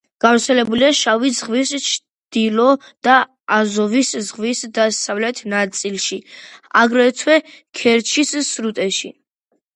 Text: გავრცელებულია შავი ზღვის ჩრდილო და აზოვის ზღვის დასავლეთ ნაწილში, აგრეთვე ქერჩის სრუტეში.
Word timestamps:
გავრცელებულია 0.23 0.87
შავი 0.99 1.29
ზღვის 1.39 1.73
ჩრდილო 1.87 2.65
და 3.09 3.17
აზოვის 3.57 4.15
ზღვის 4.29 4.63
დასავლეთ 4.79 5.43
ნაწილში, 5.55 6.19
აგრეთვე 6.83 7.39
ქერჩის 7.83 8.35
სრუტეში. 8.51 9.15